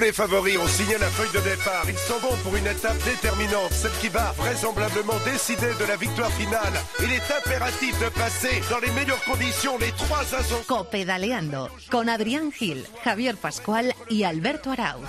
[0.00, 1.84] les favoris ont signé la feuille de départ.
[1.88, 6.30] Ils sont bons pour une étape déterminante, celle qui va vraisemblablement décider de la victoire
[6.32, 6.72] finale.
[7.00, 10.64] Il est impératif de passer dans les meilleures conditions les trois ascensions.
[10.66, 15.04] Copedaleando con Adrián Gil, Javier Pascual y Alberto Arauz.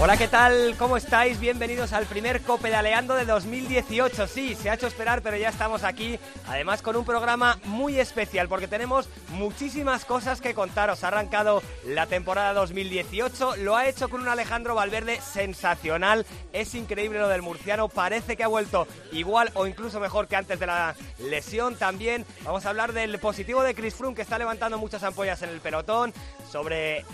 [0.00, 0.74] Hola, ¿qué tal?
[0.76, 1.38] ¿Cómo estáis?
[1.38, 4.26] Bienvenidos al primer Copedaleando de 2018.
[4.26, 6.18] Sí, se ha hecho esperar, pero ya estamos aquí.
[6.48, 11.04] Además, con un programa muy especial, porque tenemos muchísimas cosas que contaros.
[11.04, 16.26] Ha arrancado la temporada 2018, lo ha hecho con un Alejandro Valverde sensacional.
[16.52, 20.58] Es increíble lo del murciano, parece que ha vuelto igual o incluso mejor que antes
[20.58, 21.76] de la lesión.
[21.76, 25.50] También vamos a hablar del positivo de Chris Froome, que está levantando muchas ampollas en
[25.50, 26.12] el pelotón.
[26.50, 27.04] Sobre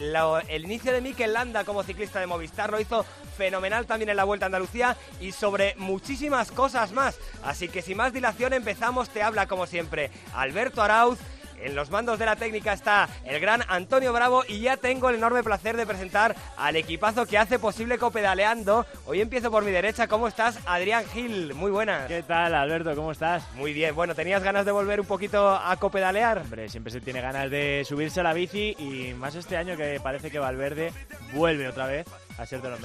[0.48, 3.04] el inicio de Mikel Landa como ciclista de Movistar, lo hizo
[3.36, 7.18] fenomenal también en la Vuelta a Andalucía y sobre muchísimas cosas más.
[7.42, 11.18] Así que sin más dilación empezamos, te habla como siempre Alberto Arauz.
[11.62, 15.16] En los mandos de la técnica está el gran Antonio Bravo y ya tengo el
[15.16, 18.86] enorme placer de presentar al equipazo que hace posible Copedaleando.
[19.06, 20.08] Hoy empiezo por mi derecha.
[20.08, 21.52] ¿Cómo estás, Adrián Gil?
[21.54, 22.06] Muy buenas.
[22.08, 22.94] ¿Qué tal, Alberto?
[22.94, 23.42] ¿Cómo estás?
[23.54, 23.94] Muy bien.
[23.94, 26.38] Bueno, ¿tenías ganas de volver un poquito a copedalear?
[26.38, 30.00] Hombre, siempre se tiene ganas de subirse a la bici y más este año que
[30.02, 30.92] parece que Valverde
[31.34, 32.06] vuelve otra vez
[32.40, 32.80] a ser de los.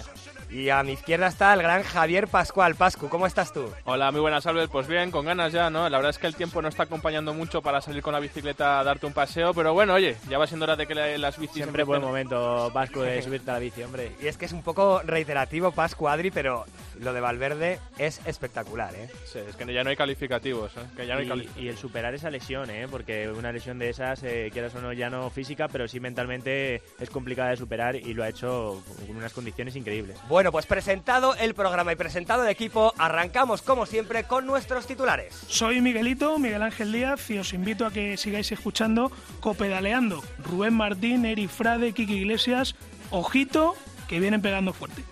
[0.56, 2.76] Y a mi izquierda está el gran Javier Pascual.
[2.76, 3.70] Pascu, ¿cómo estás tú?
[3.84, 4.72] Hola, muy buenas, Albert.
[4.72, 5.90] Pues bien, con ganas ya, ¿no?
[5.90, 8.80] La verdad es que el tiempo no está acompañando mucho para salir con la bicicleta
[8.80, 11.38] a darte un paseo, pero bueno, oye, ya va siendo hora de que la- las
[11.38, 11.56] bicis...
[11.58, 14.14] Siempre buen momento, Vasco, de subirte a la bici, hombre.
[14.22, 16.64] Y es que es un poco reiterativo Pascu Adri, pero
[17.02, 19.10] lo de Valverde es espectacular, ¿eh?
[19.26, 20.86] Sí, es que ya no hay calificativos, ¿eh?
[20.96, 21.66] Que ya no hay Y, calificativos.
[21.66, 22.88] y el superar esa lesión, ¿eh?
[22.90, 26.82] Porque una lesión de esas, eh, quieras o no, ya no física, pero sí mentalmente
[26.98, 30.18] es complicada de superar y lo ha hecho con unas condiciones increíbles.
[30.30, 35.34] Bueno, pues presentado el programa y presentado el equipo, arrancamos como siempre con nuestros titulares.
[35.48, 40.24] Soy Miguelito, Miguel Ángel Díaz, y os invito a que sigáis escuchando Copedaleando.
[40.44, 42.76] Rubén Martín, Eri Frade, Kiki Iglesias,
[43.12, 43.76] ojito,
[44.08, 45.04] que vienen pegando fuerte.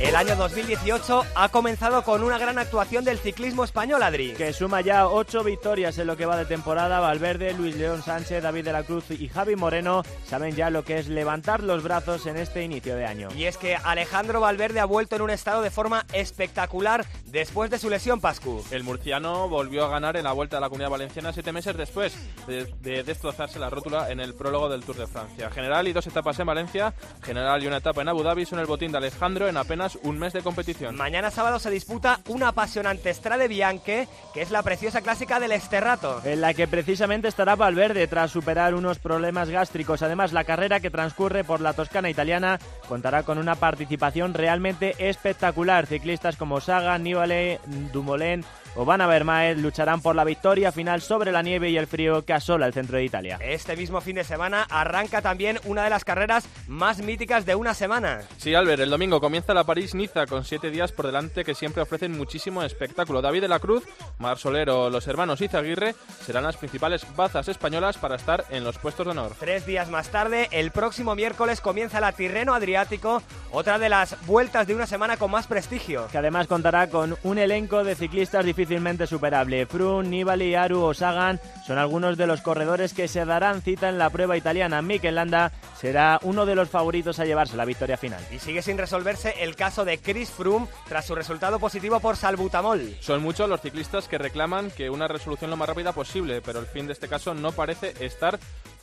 [0.00, 4.32] El año 2018 ha comenzado con una gran actuación del ciclismo español, Adri.
[4.32, 7.00] Que suma ya ocho victorias en lo que va de temporada.
[7.00, 10.98] Valverde, Luis León Sánchez, David de la Cruz y Javi Moreno saben ya lo que
[10.98, 13.28] es levantar los brazos en este inicio de año.
[13.36, 17.78] Y es que Alejandro Valverde ha vuelto en un estado de forma espectacular después de
[17.78, 18.64] su lesión, Pascu.
[18.70, 22.16] El murciano volvió a ganar en la Vuelta a la Comunidad Valenciana siete meses después
[22.46, 25.50] de, de destrozarse la rótula en el prólogo del Tour de Francia.
[25.50, 28.66] General y dos etapas en Valencia, general y una etapa en Abu Dhabi son el
[28.66, 30.96] botín de Alejandro en apenas un mes de competición.
[30.96, 36.20] Mañana sábado se disputa una apasionante Strade Bianche, que es la preciosa clásica del Esterrato.
[36.24, 40.02] En la que precisamente estará Valverde tras superar unos problemas gástricos.
[40.02, 42.58] Además, la carrera que transcurre por la Toscana italiana
[42.88, 45.86] contará con una participación realmente espectacular.
[45.86, 47.58] Ciclistas como Saga, Nibali,
[47.92, 48.44] Dumoulin
[48.74, 52.32] o Van Avermaet lucharán por la victoria final sobre la nieve y el frío que
[52.32, 53.38] asola el centro de Italia.
[53.40, 57.74] Este mismo fin de semana arranca también una de las carreras más míticas de una
[57.74, 58.22] semana.
[58.38, 62.16] Sí, Albert, el domingo comienza la París-Niza con siete días por delante que siempre ofrecen
[62.16, 63.22] muchísimo espectáculo.
[63.22, 63.84] David de la Cruz,
[64.18, 65.94] Mar Solero, los hermanos Izaguirre
[66.24, 69.32] serán las principales bazas españolas para estar en los puestos de honor.
[69.38, 74.66] Tres días más tarde, el próximo miércoles comienza la Tirreno Adriático, otra de las vueltas
[74.66, 76.08] de una semana con más prestigio.
[76.10, 79.64] que además contará con un elenco de ciclistas difícilmente superable.
[79.64, 83.96] Froome, Nibali, Aru o Sagan son algunos de los corredores que se darán cita en
[83.96, 84.82] la prueba italiana.
[84.82, 88.22] Mikel Landa será uno de los favoritos a llevarse la victoria final.
[88.30, 92.96] Y sigue sin resolverse el caso de Chris Froome tras su resultado positivo por salbutamol.
[93.00, 96.66] Son muchos los ciclistas que reclaman que una resolución lo más rápida posible, pero el
[96.66, 98.38] fin de este caso no parece estar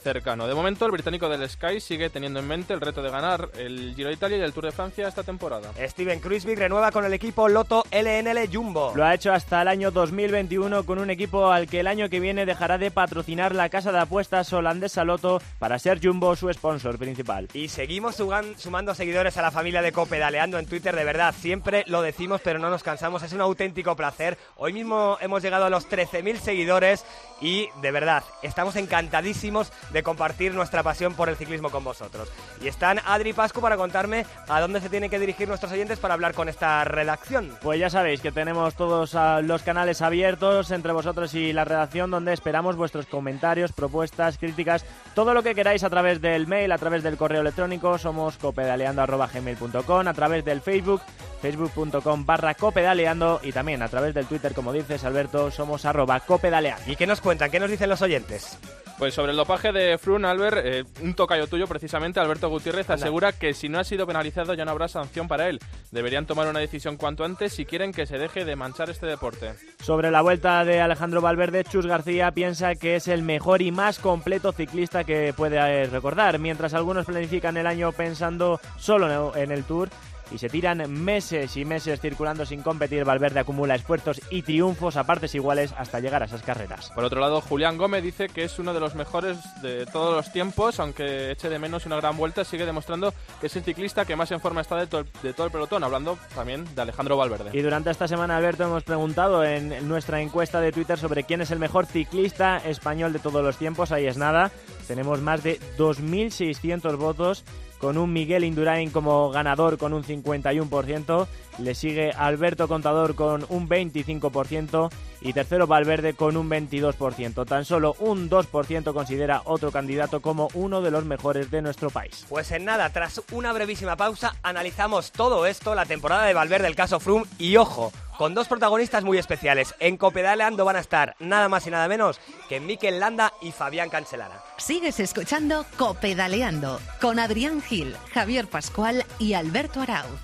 [0.07, 0.47] cercano.
[0.47, 3.94] De momento, el británico del Sky sigue teniendo en mente el reto de ganar el
[3.94, 5.73] Giro de Italia y el Tour de Francia esta temporada.
[5.78, 8.94] Steven Kruiswijk renueva con el equipo Lotto LNL Jumbo.
[8.96, 12.22] Lo ha hecho hasta el año 2021 con un equipo al que el año que
[12.22, 16.97] viene dejará de patrocinar la casa de apuestas holandesa Loto para ser Jumbo su sponsor
[16.97, 17.50] principal.
[17.51, 22.01] Y seguimos sumando seguidores a la familia de Copedaleando en Twitter, de verdad, siempre lo
[22.01, 24.38] decimos pero no nos cansamos, es un auténtico placer.
[24.56, 27.03] Hoy mismo hemos llegado a los 13.000 seguidores
[27.41, 32.29] y de verdad, estamos encantadísimos de compartir nuestra pasión por el ciclismo con vosotros.
[32.61, 35.99] Y están Adri y Pascu para contarme a dónde se tienen que dirigir nuestros oyentes
[35.99, 37.58] para hablar con esta redacción.
[37.61, 42.11] Pues ya sabéis que tenemos todos ah, los canales abiertos entre vosotros y la redacción
[42.11, 46.78] donde esperamos vuestros comentarios, propuestas, críticas, todo lo que queráis a través del mail, a
[46.78, 51.02] través del correo electrónico, somos copedaleando.gmail.com, a través del Facebook,
[51.41, 56.91] facebook.com barra copedaleando y también a través del Twitter, como dices Alberto, somos arroba copedaleando.
[56.91, 57.52] ¿Y qué nos cuentan?
[57.52, 58.58] ¿Qué nos dicen los oyentes?
[58.97, 63.32] Pues sobre el dopaje de Frun, Albert, eh, un tocayo tuyo precisamente, Alberto Gutiérrez, asegura
[63.32, 65.59] que si no ha sido penalizado ya no habrá sanción para él.
[65.91, 69.53] Deberían tomar una decisión cuanto antes si quieren que se deje de manchar este deporte.
[69.84, 73.99] Sobre la vuelta de Alejandro Valverde, Chus García piensa que es el mejor y más
[73.99, 79.90] completo ciclista que puede recordar, mientras algunos planifican el año pensando solo en el Tour
[80.32, 83.06] y se tiran meses y meses circulando sin competir.
[83.06, 86.91] Valverde acumula esfuerzos y triunfos a partes iguales hasta llegar a esas carreras.
[86.91, 90.32] Por otro lado, Julián Gómez dice que es uno de los mejores de todos los
[90.32, 94.16] tiempos, aunque eche de menos una gran vuelta, sigue demostrando que es el ciclista que
[94.16, 97.18] más en forma está de todo, el, de todo el pelotón, hablando también de Alejandro
[97.18, 97.52] Valverde.
[97.53, 101.52] Y durante esta semana, Alberto, hemos preguntado en nuestra encuesta de Twitter sobre quién es
[101.52, 103.91] el mejor ciclista español de todos los tiempos.
[103.91, 104.52] Ahí es nada.
[104.88, 107.44] Tenemos más de 2.600 votos
[107.79, 111.28] con un Miguel Indurain como ganador con un 51%,
[111.59, 114.90] le sigue Alberto Contador con un 25%
[115.22, 117.46] y tercero Valverde con un 22%.
[117.46, 122.26] Tan solo un 2% considera otro candidato como uno de los mejores de nuestro país.
[122.29, 126.76] Pues en nada, tras una brevísima pausa, analizamos todo esto, la temporada de Valverde, el
[126.76, 129.76] caso Froome y ojo, con dos protagonistas muy especiales.
[129.80, 132.20] En Copedaleando van a estar nada más y nada menos
[132.50, 134.44] que Mikel Landa y Fabián Cancelara.
[134.58, 140.19] Sigues escuchando Copedaleando con Adrián Gil, Javier Pascual y Alberto Arauz.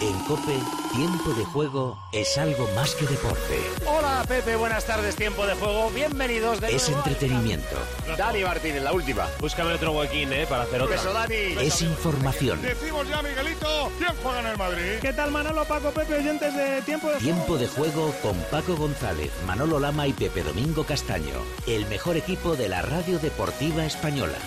[0.00, 0.56] En Cope,
[0.92, 3.58] tiempo de juego es algo más que deporte.
[3.84, 5.90] Hola Pepe, buenas tardes, tiempo de juego.
[5.90, 7.74] Bienvenidos de Es entretenimiento.
[8.16, 9.26] Dani Martínez, la última.
[9.40, 10.46] Búscame otro huequín, ¿eh?
[10.46, 10.94] Para hacer otra.
[10.94, 11.34] Beso, Dani.
[11.60, 12.62] Es información.
[12.62, 14.98] Decimos ya, Miguelito, ¿quién juega en el Madrid?
[15.00, 19.32] ¿Qué tal Manolo, Paco, Pepe, oyentes de Tiempo de Tiempo de juego con Paco González,
[19.46, 21.34] Manolo Lama y Pepe Domingo Castaño.
[21.66, 24.38] El mejor equipo de la radio deportiva española.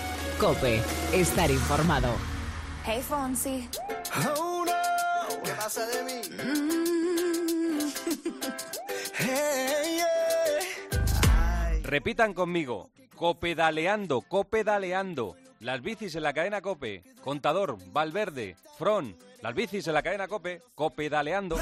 [0.42, 2.08] Cope, estar informado.
[2.84, 3.68] Hey Fonsi.
[4.36, 4.72] Oh, no.
[5.44, 6.20] ¿Qué pasa de mí?
[9.18, 9.98] hey,
[10.90, 11.80] yeah.
[11.84, 12.90] Repitan conmigo.
[13.14, 15.36] Copedaleando, copedaleando.
[15.60, 17.04] Las bicis en la cadena Cope.
[17.22, 19.16] Contador, Valverde, Fron.
[19.42, 20.60] Las bicis en la cadena Cope.
[20.74, 21.56] Copedaleando.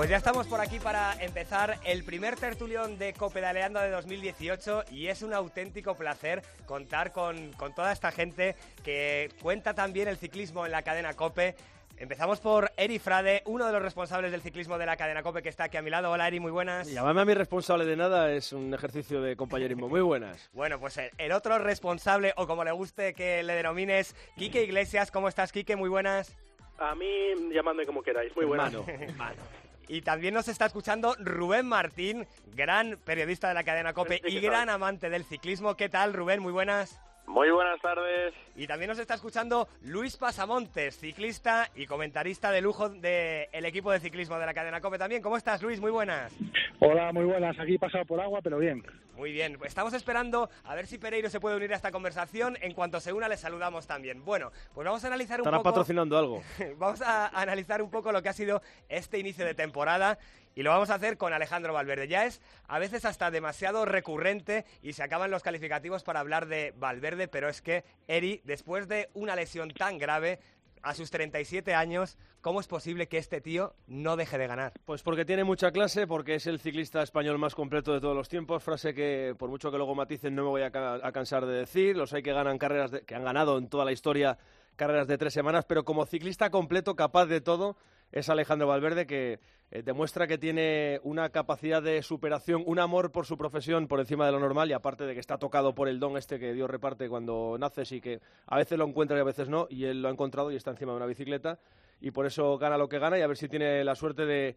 [0.00, 5.08] Pues ya estamos por aquí para empezar el primer tertulión de Copedaleando de 2018 y
[5.08, 10.64] es un auténtico placer contar con, con toda esta gente que cuenta también el ciclismo
[10.64, 11.54] en la cadena Cope.
[11.98, 15.50] Empezamos por Eri Frade, uno de los responsables del ciclismo de la cadena COPE que
[15.50, 16.10] está aquí a mi lado.
[16.10, 16.90] Hola Eri, muy buenas.
[16.90, 19.86] Llamarme a mí responsable de nada es un ejercicio de compañerismo.
[19.86, 20.48] Muy buenas.
[20.54, 25.10] Bueno, pues el, el otro responsable, o como le guste que le denomines, Quique Iglesias.
[25.10, 25.76] ¿Cómo estás, Quique?
[25.76, 26.34] Muy buenas.
[26.78, 28.34] A mí, llamadme como queráis.
[28.34, 28.72] Muy buenas.
[28.72, 29.34] Hermano,
[29.90, 34.40] Y también nos está escuchando Rubén Martín, gran periodista de la cadena COPE Sí, y
[34.40, 35.74] gran amante del ciclismo.
[35.74, 36.40] ¿Qué tal, Rubén?
[36.40, 37.00] Muy buenas.
[37.30, 38.34] Muy buenas tardes.
[38.56, 44.00] Y también nos está escuchando Luis Pasamontes, ciclista y comentarista de lujo del equipo de
[44.00, 45.22] ciclismo de la cadena COPE también.
[45.22, 45.80] ¿Cómo estás, Luis?
[45.80, 46.32] Muy buenas.
[46.80, 47.56] Hola, muy buenas.
[47.60, 48.82] Aquí pasado por agua, pero bien.
[49.16, 52.56] Muy bien, estamos esperando a ver si Pereiro se puede unir a esta conversación.
[52.62, 54.24] En cuanto se una, le saludamos también.
[54.24, 55.70] Bueno, pues vamos a analizar un estará poco.
[55.70, 56.42] patrocinando algo.
[56.78, 60.18] Vamos a analizar un poco lo que ha sido este inicio de temporada
[60.54, 62.08] y lo vamos a hacer con Alejandro Valverde.
[62.08, 66.74] Ya es a veces hasta demasiado recurrente y se acaban los calificativos para hablar de
[66.76, 70.38] Valverde, pero es que Eri, después de una lesión tan grave,
[70.82, 74.72] a sus 37 años, ¿cómo es posible que este tío no deje de ganar?
[74.86, 78.30] Pues porque tiene mucha clase, porque es el ciclista español más completo de todos los
[78.30, 78.62] tiempos.
[78.64, 81.52] Frase que, por mucho que luego maticen, no me voy a, ca- a cansar de
[81.52, 81.98] decir.
[81.98, 84.38] Los hay que ganan carreras, de- que han ganado en toda la historia
[84.76, 87.76] carreras de tres semanas, pero como ciclista completo, capaz de todo,
[88.12, 89.38] es Alejandro Valverde, que
[89.70, 94.26] eh, demuestra que tiene una capacidad de superación, un amor por su profesión por encima
[94.26, 96.68] de lo normal, y aparte de que está tocado por el don este que Dios
[96.68, 100.02] reparte cuando naces y que a veces lo encuentra y a veces no, y él
[100.02, 101.58] lo ha encontrado y está encima de una bicicleta,
[102.00, 104.56] y por eso gana lo que gana, y a ver si tiene la suerte de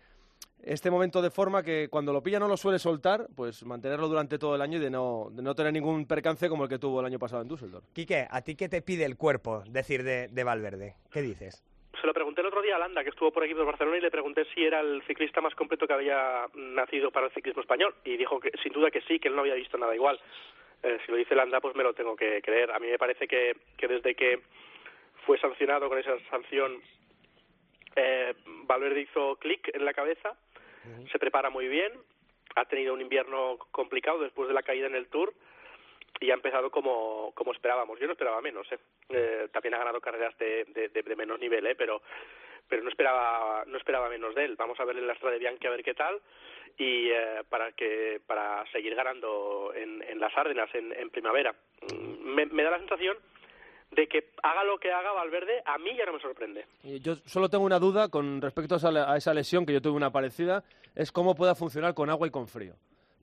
[0.63, 4.39] este momento de forma que cuando lo pilla no lo suele soltar, pues mantenerlo durante
[4.39, 7.01] todo el año y de no, de no tener ningún percance como el que tuvo
[7.01, 7.86] el año pasado en Düsseldorf.
[7.91, 10.95] Quique, ¿a ti qué te pide el cuerpo decir de, de Valverde?
[11.12, 11.63] ¿Qué dices?
[12.03, 14.01] Se lo pregunté el otro día a Landa, que estuvo por aquí por Barcelona, y
[14.01, 17.95] le pregunté si era el ciclista más completo que había nacido para el ciclismo español.
[18.03, 20.19] Y dijo que sin duda que sí, que él no había visto nada igual.
[20.83, 22.72] Eh, si lo dice Landa, pues me lo tengo que creer.
[22.72, 24.41] A mí me parece que, que desde que
[25.25, 26.81] fue sancionado con esa sanción,
[27.95, 28.33] eh,
[28.65, 30.36] Valverde hizo clic en la cabeza,
[31.10, 31.93] se prepara muy bien,
[32.55, 35.33] ha tenido un invierno complicado después de la caída en el Tour
[36.20, 38.00] y ha empezado como, como esperábamos.
[38.00, 38.79] Yo no esperaba menos, ¿eh?
[39.10, 41.75] Eh, también ha ganado carreras de, de, de- de menos nivel, ¿eh?
[41.75, 42.01] Pero,
[42.67, 44.55] pero no esperaba no esperaba menos de él.
[44.55, 46.22] Vamos a ver en la Strade Bianchi a ver qué tal
[46.77, 51.53] y eh, para que para seguir ganando en, en las Árdenas en, primavera.
[51.93, 53.17] Mm, Me, me da la sensación
[53.91, 56.65] de que haga lo que haga Valverde, a mí ya no me sorprende.
[56.84, 58.77] Y Yo solo tengo una duda con respecto a
[59.13, 60.63] a esa lesión que yo tuve una parecida,
[60.96, 62.74] es cómo pueda funcionar con agua y con frío.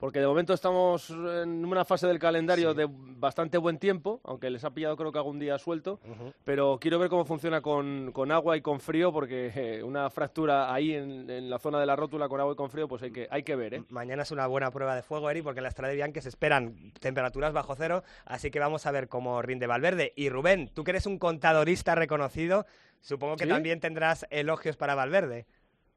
[0.01, 4.65] Porque de momento estamos en una fase del calendario de bastante buen tiempo, aunque les
[4.65, 6.01] ha pillado creo que algún día suelto,
[6.43, 10.73] pero quiero ver cómo funciona con, con agua y con frío, porque eh, una fractura
[10.73, 13.13] ahí en, en la zona de la rótula con agua y con frío, pues hay
[13.13, 13.85] que, hay que ver, ¿eh?
[13.91, 16.93] Mañana es una buena prueba de fuego, Eri, porque en la Estrada de se esperan
[16.99, 20.15] temperaturas bajo cero, así que vamos a ver cómo rinde Valverde.
[20.17, 22.65] Y Rubén, tú que eres un contadorista reconocido,
[23.01, 23.51] supongo que ¿Sí?
[23.51, 25.47] también tendrás elogios para Valverde.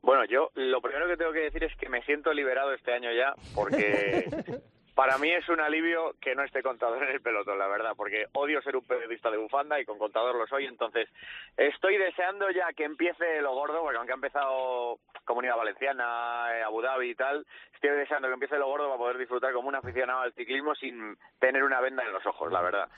[0.03, 3.09] Bueno, yo lo primero que tengo que decir es que me siento liberado este año
[3.13, 4.25] ya, porque
[4.95, 8.25] para mí es un alivio que no esté contador en el pelotón, la verdad, porque
[8.33, 11.07] odio ser un periodista de bufanda y con contador lo soy, entonces
[11.55, 16.81] estoy deseando ya que empiece lo gordo, porque aunque ha empezado Comunidad Valenciana, eh, Abu
[16.81, 20.19] Dhabi y tal, estoy deseando que empiece lo gordo para poder disfrutar como un aficionado
[20.19, 22.89] al ciclismo sin tener una venda en los ojos, la verdad.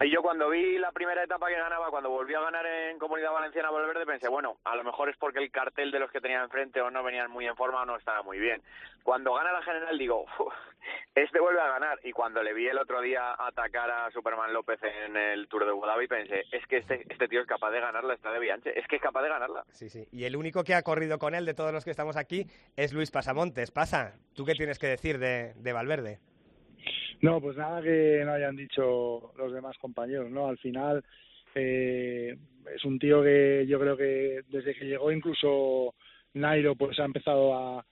[0.00, 3.32] Y yo cuando vi la primera etapa que ganaba, cuando volvió a ganar en Comunidad
[3.32, 6.42] Valenciana Valverde, pensé, bueno, a lo mejor es porque el cartel de los que tenía
[6.42, 8.60] enfrente o no venían muy en forma o no estaba muy bien.
[9.04, 10.52] Cuando gana la general digo, "Uf,
[11.14, 11.98] este vuelve a ganar.
[12.02, 15.70] Y cuando le vi el otro día atacar a Superman López en el Tour de
[15.70, 18.78] Abu pensé, es que este, este tío es capaz de ganar la Estrada de Bianche,
[18.78, 19.64] es que es capaz de ganarla.
[19.70, 20.06] Sí, sí.
[20.10, 22.46] Y el único que ha corrido con él de todos los que estamos aquí
[22.76, 23.70] es Luis Pasamontes.
[23.70, 26.18] Pasa, ¿tú qué tienes que decir de, de Valverde?
[27.24, 30.46] No, pues nada que no hayan dicho los demás compañeros, ¿no?
[30.46, 31.02] Al final
[31.54, 32.36] eh,
[32.76, 35.94] es un tío que yo creo que desde que llegó incluso
[36.34, 37.84] Nairo pues ha empezado a,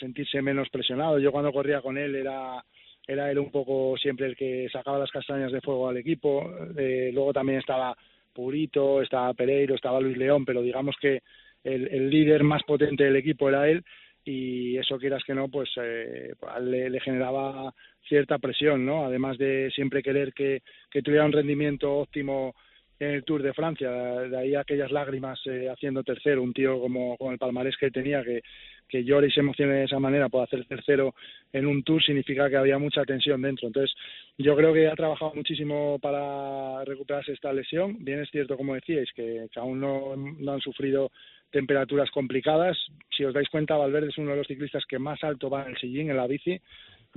[0.00, 1.18] sentirse menos presionado.
[1.18, 2.64] Yo cuando corría con él era
[3.06, 6.50] era él un poco siempre el que sacaba las castañas de fuego al equipo.
[6.74, 7.94] Eh, luego también estaba
[8.32, 11.20] Purito, estaba Pereiro, estaba Luis León, pero digamos que
[11.64, 13.84] el, el líder más potente del equipo era él
[14.24, 17.72] y eso quieras que no, pues eh, le, le generaba
[18.08, 19.04] cierta presión, ¿no?
[19.04, 22.54] Además de siempre querer que, que tuviera un rendimiento óptimo
[22.98, 27.16] en el Tour de Francia, de ahí aquellas lágrimas eh, haciendo tercero, un tío como
[27.16, 28.42] con el palmarés que tenía, que,
[28.88, 31.14] que llore y se emocione de esa manera por hacer tercero
[31.52, 33.66] en un Tour significa que había mucha tensión dentro.
[33.66, 33.94] Entonces,
[34.38, 37.96] yo creo que ha trabajado muchísimo para recuperarse esta lesión.
[38.04, 41.10] Bien es cierto, como decíais, que, que aún no, no han sufrido
[41.50, 42.76] temperaturas complicadas.
[43.16, 45.70] Si os dais cuenta, Valverde es uno de los ciclistas que más alto va en
[45.70, 46.60] el sillín, en la bici,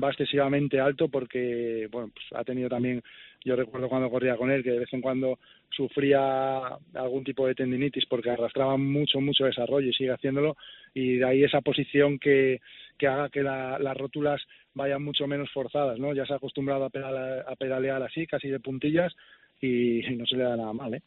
[0.02, 3.02] va excesivamente alto porque, bueno, pues ha tenido también,
[3.44, 5.40] yo recuerdo cuando corría con él, que de vez en cuando
[5.70, 10.56] sufría algún tipo de tendinitis porque arrastraba mucho, mucho desarrollo y sigue haciéndolo,
[10.94, 12.60] y de ahí esa posición que,
[12.98, 14.42] que haga que la- las rótulas
[14.74, 16.14] vayan mucho menos forzadas, ¿no?
[16.14, 19.14] Ya se ha acostumbrado a pedalear, a pedalear así, casi de puntillas,
[19.60, 21.02] y no se le da nada mal, ¿eh?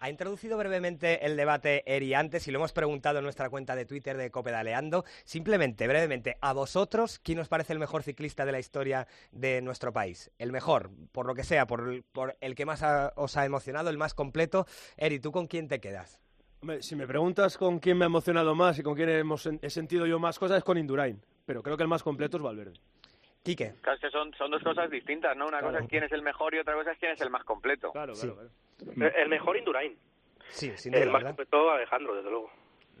[0.00, 3.84] Ha introducido brevemente el debate Eri antes y lo hemos preguntado en nuestra cuenta de
[3.86, 5.04] Twitter de Copedaleando.
[5.24, 9.92] Simplemente, brevemente, a vosotros, ¿quién os parece el mejor ciclista de la historia de nuestro
[9.92, 10.30] país?
[10.38, 13.44] El mejor, por lo que sea, por el, por el que más ha- os ha
[13.44, 14.66] emocionado, el más completo.
[14.96, 16.20] Eri, ¿tú con quién te quedas?
[16.60, 19.70] Hombre, si me preguntas con quién me ha emocionado más y con quién hemos, he
[19.70, 22.72] sentido yo más cosas es con Indurain, pero creo que el más completo es Valverde.
[23.44, 23.74] Quique.
[23.82, 25.46] Claro, es que son, son dos cosas distintas, ¿no?
[25.46, 25.74] Una Claro.
[25.74, 27.92] cosa es quién es el mejor y otra cosa es quién es el más completo.
[27.92, 28.28] Claro, Sí.
[29.00, 29.96] Eh, El mejor Indurain.
[30.48, 31.36] Sí, sin el duda, más ¿verdad?
[31.36, 32.50] completo Alejandro, desde luego.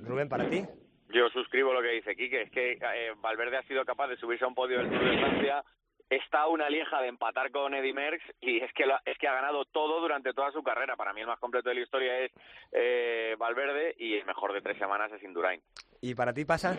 [0.00, 0.62] Rubén, ¿para ti?
[1.08, 4.44] Yo suscribo lo que dice Quique, es que eh, Valverde ha sido capaz de subirse
[4.44, 5.64] a un podio del Tour de Francia,
[6.10, 9.26] está a una lieja de empatar con Eddy Merckx y es que, lo- es que
[9.28, 10.96] ha ganado todo durante toda su carrera.
[10.96, 12.32] Para mí el más completo de la historia es
[12.72, 15.60] eh, Valverde y el mejor de tres semanas es Indurain.
[16.00, 16.76] ¿Y para ti pasa?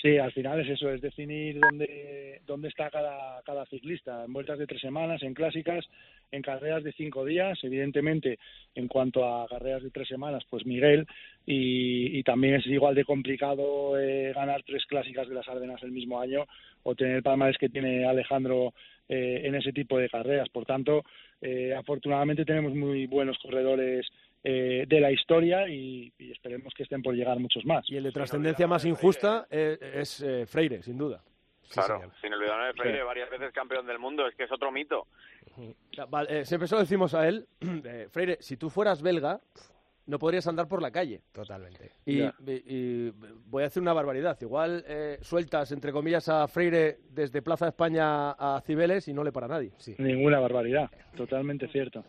[0.00, 1.86] Sí, al final es eso, es definir dónde,
[2.48, 5.84] dónde está cada, cada ciclista, en vueltas de tres semanas, en clásicas,
[6.32, 8.38] en carreras de cinco días, evidentemente
[8.74, 11.06] en cuanto a carreras de tres semanas, pues Miguel,
[11.46, 15.92] y, y también es igual de complicado eh, ganar tres clásicas de las Ardenas el
[15.92, 16.46] mismo año
[16.82, 18.74] o tener el palmarés que tiene Alejandro
[19.08, 20.48] eh, en ese tipo de carreras.
[20.48, 21.04] Por tanto,
[21.40, 24.06] eh, afortunadamente tenemos muy buenos corredores
[24.44, 27.84] eh, de la historia y, y esperemos que estén por llegar muchos más.
[27.90, 31.22] Y el de trascendencia más injusta eh, es eh, Freire, sin duda.
[31.72, 35.06] Claro, sin olvidarme de Freire, varias veces campeón del mundo, es que es otro mito.
[36.08, 37.46] Vale, eh, siempre se lo decimos a él,
[37.84, 39.40] eh, Freire, si tú fueras belga,
[40.08, 41.22] no podrías andar por la calle.
[41.32, 41.92] Totalmente.
[42.04, 42.34] Y, Ya.
[42.46, 43.10] y- y
[43.46, 44.36] voy a decir una barbaridad.
[44.40, 49.22] Igual eh, sueltas, entre comillas, a Freire desde Plaza de España a Cibeles y no
[49.22, 49.72] le para nadie.
[49.98, 52.04] Ninguna barbaridad, totalmente cierto.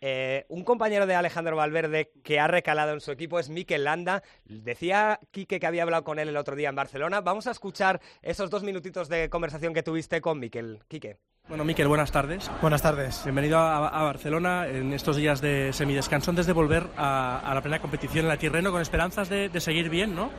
[0.00, 4.22] Eh, un compañero de Alejandro Valverde que ha recalado en su equipo es Mikel Landa.
[4.44, 7.20] Decía Quique que había hablado con él el otro día en Barcelona.
[7.20, 10.80] Vamos a escuchar esos dos minutitos de conversación que tuviste con Mikel.
[10.88, 11.18] Quique.
[11.48, 12.48] Bueno, Miquel, buenas tardes.
[12.60, 13.22] Buenas tardes.
[13.24, 17.60] Bienvenido a, a Barcelona en estos días de semidescanso antes de volver a, a la
[17.60, 20.30] plena competición en la Tirreno con esperanzas de, de seguir bien, ¿no?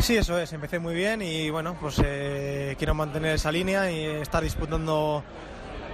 [0.00, 0.52] Sí, eso es.
[0.52, 5.22] Empecé muy bien y bueno, pues eh, quiero mantener esa línea y estar disputando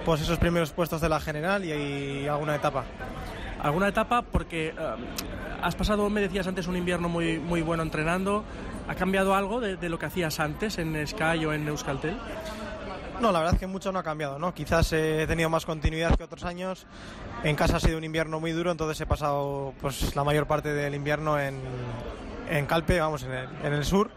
[0.04, 2.84] pues esos primeros puestos de la general y, y alguna etapa.
[3.60, 4.22] ¿Alguna etapa?
[4.22, 4.74] Porque eh,
[5.60, 8.44] has pasado, me decías antes, un invierno muy, muy bueno entrenando.
[8.88, 12.16] ¿Ha cambiado algo de, de lo que hacías antes en Sky o en Euskaltel?
[13.20, 14.54] No, la verdad es que mucho no ha cambiado, ¿no?
[14.54, 16.86] Quizás he tenido más continuidad que otros años.
[17.42, 20.72] En casa ha sido un invierno muy duro, entonces he pasado pues la mayor parte
[20.72, 21.60] del invierno en,
[22.48, 24.10] en Calpe, vamos, en el, en el sur.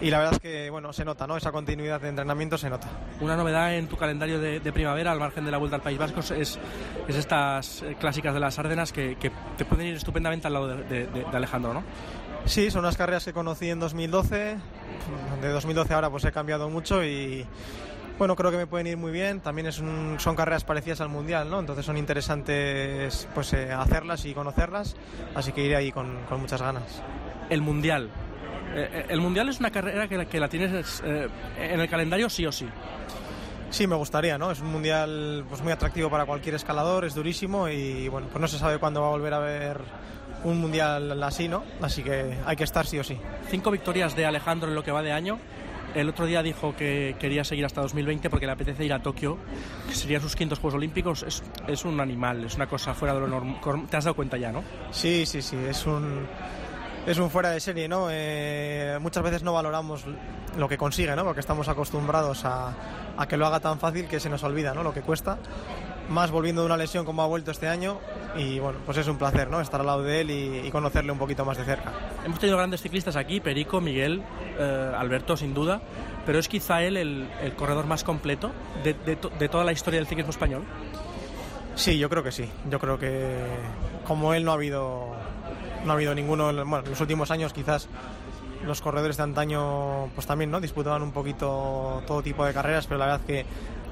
[0.00, 1.36] Y la verdad es que, bueno, se nota, ¿no?
[1.36, 2.86] Esa continuidad de entrenamiento se nota.
[3.20, 5.98] Una novedad en tu calendario de, de primavera, al margen de la Vuelta al País
[5.98, 6.30] Vasco, es,
[7.08, 10.68] es estas eh, clásicas de las Árdenas que, que te pueden ir estupendamente al lado
[10.68, 11.82] de, de- de- de Alejandro, ¿no?
[12.44, 14.56] Sí, son unas carreras que conocí en 2012.
[15.42, 17.44] De 2012 ahora pues he cambiado mucho y
[18.18, 19.40] bueno, creo que me pueden ir muy bien.
[19.40, 21.60] También es un- son carreras parecidas al Mundial, ¿no?
[21.60, 24.96] Entonces son interesantes pues eh, hacerlas y conocerlas.
[25.34, 27.02] Así que iré ahí con, con muchas ganas.
[27.50, 28.10] El Mundial.
[28.74, 31.88] Eh, eh, el Mundial es una carrera que la, que la tienes eh, en el
[31.88, 32.66] calendario sí o sí.
[33.70, 34.50] Sí, me gustaría, ¿no?
[34.50, 38.48] Es un mundial pues muy atractivo para cualquier escalador, es durísimo y bueno, pues no
[38.48, 39.80] se sabe cuándo va a volver a haber
[40.44, 41.64] un mundial así, ¿no?
[41.82, 43.18] Así que hay que estar sí o sí.
[43.50, 45.38] Cinco victorias de Alejandro en lo que va de año.
[45.94, 49.38] El otro día dijo que quería seguir hasta 2020 porque le apetece ir a Tokio,
[49.88, 51.22] que serían sus quintos Juegos Olímpicos.
[51.22, 53.58] Es, es un animal, es una cosa fuera de lo normal.
[53.88, 54.62] Te has dado cuenta ya, ¿no?
[54.90, 56.26] Sí, sí, sí, es un,
[57.06, 58.08] es un fuera de serie, ¿no?
[58.10, 60.04] Eh, muchas veces no valoramos
[60.56, 61.24] lo que consigue, ¿no?
[61.24, 62.74] Porque estamos acostumbrados a,
[63.16, 64.82] a que lo haga tan fácil que se nos olvida, ¿no?
[64.82, 65.38] Lo que cuesta.
[66.08, 67.98] Más volviendo de una lesión como ha vuelto este año
[68.36, 69.60] y bueno, pues es un placer, ¿no?
[69.60, 71.92] Estar al lado de él y, y conocerle un poquito más de cerca.
[72.24, 74.22] Hemos tenido grandes ciclistas aquí, Perico, Miguel,
[74.58, 75.82] eh, Alberto, sin duda,
[76.24, 78.52] pero es quizá él el, el corredor más completo
[78.84, 80.62] de, de to- de toda la historia del ciclismo español.
[81.74, 82.48] Sí, yo creo que sí.
[82.70, 83.36] Yo creo que
[84.06, 85.08] como él no ha habido
[85.84, 87.88] no ha habido ninguno, en- bueno, en los últimos años quizás
[88.64, 90.58] los corredores de antaño pues también, ¿no?
[90.60, 93.44] Disputaban un poquito todo tipo de carreras, pero la verdad que,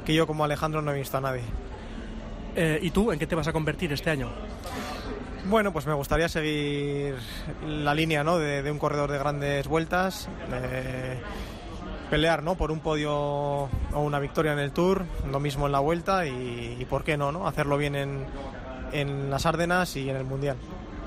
[0.04, 1.42] que yo como Alejandro no he visto a nadie.
[2.56, 4.30] Eh, ¿Y tú en qué te vas a convertir este año?
[5.44, 7.14] Bueno, pues me gustaría seguir
[7.66, 8.38] la línea ¿no?
[8.38, 11.18] de, de un corredor de grandes vueltas, de
[12.10, 12.56] pelear ¿no?
[12.56, 16.76] por un podio o una victoria en el Tour, lo mismo en la vuelta y,
[16.80, 17.46] y por qué no, ¿no?
[17.46, 18.24] hacerlo bien en,
[18.92, 20.56] en las Árdenas y en el Mundial.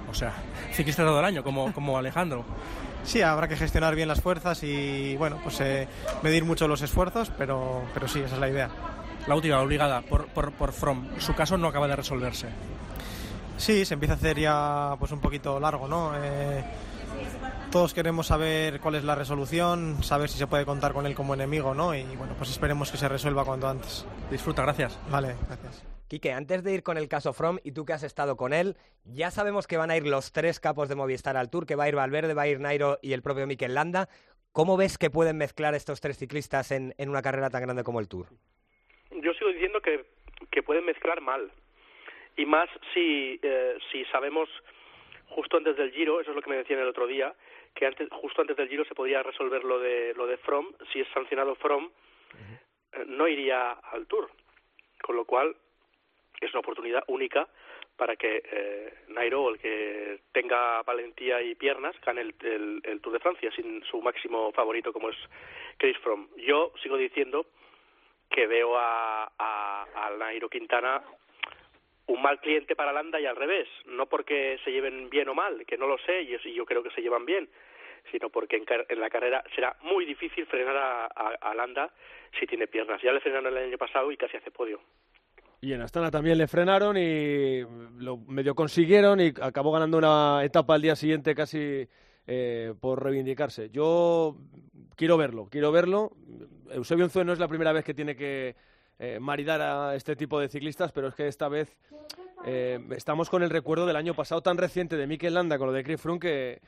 [0.10, 0.34] O sea,
[0.74, 2.46] ciclista todo el año, como, como Alejandro.
[3.04, 5.88] Sí, habrá que gestionar bien las fuerzas y bueno, pues eh,
[6.22, 8.70] medir mucho los esfuerzos, pero, pero sí, esa es la idea.
[9.28, 11.08] La última, obligada, por, por, por From.
[11.20, 12.48] Su caso no acaba de resolverse.
[13.58, 16.14] Sí, se empieza a hacer ya pues un poquito largo, ¿no?
[16.16, 16.64] Eh,
[17.72, 21.34] todos queremos saber cuál es la resolución, saber si se puede contar con él como
[21.34, 21.94] enemigo, ¿no?
[21.94, 24.06] Y bueno, pues esperemos que se resuelva cuanto antes.
[24.32, 24.98] Disfruta, gracias.
[25.12, 25.84] Vale, gracias.
[26.08, 28.78] Quique, antes de ir con el caso From, y tú que has estado con él,
[29.04, 31.84] ya sabemos que van a ir los tres capos de Movistar al Tour, que va
[31.84, 34.10] a ir Valverde, va a ir Nairo y el propio Mikel Landa.
[34.52, 38.00] ¿Cómo ves que pueden mezclar estos tres ciclistas en, en una carrera tan grande como
[38.00, 38.30] el Tour?
[39.22, 40.06] Yo sigo diciendo que,
[40.52, 41.52] que pueden mezclar mal.
[42.38, 44.50] Y más si, eh, si sabemos
[45.28, 47.34] justo antes del Giro, eso es lo que me decían el otro día,
[47.76, 50.68] que antes, justo antes del Giro se podía resolver lo de, lo de From.
[50.92, 51.90] Si es sancionado From,
[52.94, 54.30] eh, no iría al Tour.
[55.02, 55.56] Con lo cual,
[56.42, 57.48] es una oportunidad única
[57.98, 63.14] para que eh, Nairo, el que tenga valentía y piernas, gane el, el, el Tour
[63.14, 65.18] de Francia sin su máximo favorito como es
[65.78, 66.28] Chris Froome.
[66.38, 67.46] Yo sigo diciendo
[68.30, 71.02] que veo a, a, Nairo Quintana
[72.08, 75.66] un mal cliente para Landa y al revés, no porque se lleven bien o mal,
[75.66, 77.48] que no lo sé y yo creo que se llevan bien,
[78.12, 81.92] sino porque en, en la carrera será muy difícil frenar a, a, a Landa
[82.40, 83.02] si tiene piernas.
[83.02, 84.80] Ya le frenaron el año pasado y casi hace podio.
[85.62, 87.62] Y en Astana también le frenaron y
[87.98, 91.88] lo medio consiguieron y acabó ganando una etapa al día siguiente casi
[92.32, 93.72] eh, por reivindicarse.
[93.72, 94.36] Yo
[94.96, 96.12] quiero verlo, quiero verlo.
[96.70, 98.56] Eusebio Unzué no es la primera vez que tiene que
[99.00, 101.76] eh, maridar a este tipo de ciclistas, pero es que esta vez
[102.46, 105.74] eh, estamos con el recuerdo del año pasado tan reciente de Mikel Landa con lo
[105.74, 106.62] de Chris Froome que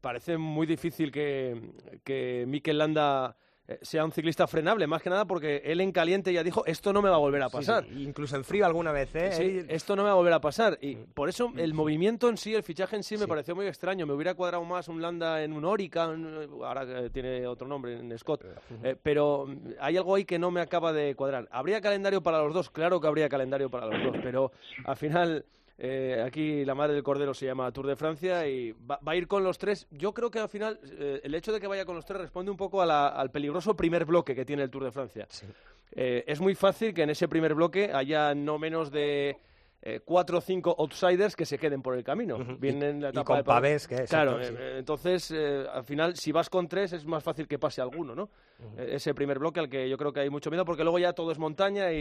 [0.00, 1.70] parece muy difícil que,
[2.02, 3.36] que Mikel Landa
[3.80, 7.00] sea un ciclista frenable, más que nada porque él en caliente ya dijo, esto no
[7.00, 7.84] me va a volver a pasar.
[7.84, 9.32] sí, Incluso en frío alguna vez, ¿eh?
[9.32, 10.78] Sí, esto no me va a volver a pasar.
[10.82, 14.06] Y por eso el movimiento en sí, el fichaje en sí, me pareció muy extraño.
[14.06, 18.44] Me hubiera cuadrado más un Landa en un Orica, ahora tiene otro nombre, en Scott.
[18.82, 21.48] Eh, pero mm, hay algo ahí que no me acaba de cuadrar.
[21.50, 22.70] ¿Habría calendario para los dos?
[22.70, 24.52] Claro que habría calendario para los dos, pero
[24.84, 25.44] al final...
[25.78, 29.16] eh, aquí la madre del cordero se llama Tour de Francia y va, va a
[29.16, 29.86] ir con los tres.
[29.90, 32.50] Yo creo que al final eh, el hecho de que vaya con los tres responde
[32.50, 35.26] un poco a la- al peligroso primer bloque que tiene el Tour de Francia.
[35.96, 39.36] Eh, es muy fácil que en ese primer bloque haya no menos de
[39.86, 42.38] eh, cuatro o cinco outsiders que se queden por el camino.
[42.58, 43.86] Vienen la y etapa con de Pavés.
[43.86, 47.22] Que es, Claro, eh, eh, entonces, eh, al final, si vas con tres, es más
[47.22, 48.30] fácil que pase alguno, ¿no?
[48.78, 51.12] Eh, Ese primer bloque al que yo creo que hay mucho miedo, porque luego ya
[51.12, 51.98] todo es montaña y,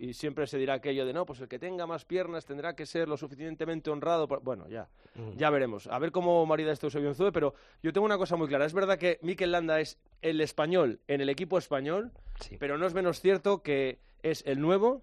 [0.00, 2.74] y- y siempre se dirá aquello de, no, pues el que tenga más piernas tendrá
[2.74, 4.26] que ser lo suficientemente honrado.
[4.26, 4.42] por-".
[4.42, 4.88] Bueno, ya,
[5.36, 5.86] ya veremos.
[5.86, 7.54] A ver cómo marida este Eusebio Unzue, pero
[7.84, 8.66] yo tengo una cosa muy clara.
[8.66, 12.10] Es verdad que Mikel Landa es el español en el equipo español,
[12.58, 15.02] pero no es menos cierto que es el nuevo,